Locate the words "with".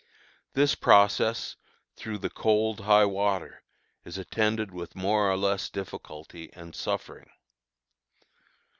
4.71-4.95